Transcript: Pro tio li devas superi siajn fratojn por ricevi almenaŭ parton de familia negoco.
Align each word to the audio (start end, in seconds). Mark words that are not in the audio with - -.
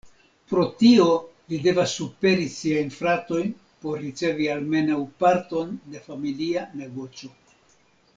Pro 0.51 0.61
tio 0.77 1.03
li 1.51 1.57
devas 1.65 1.91
superi 1.97 2.47
siajn 2.53 2.89
fratojn 2.95 3.51
por 3.83 3.99
ricevi 4.07 4.47
almenaŭ 4.55 4.97
parton 5.25 5.77
de 5.93 6.03
familia 6.07 6.65
negoco. 6.81 7.31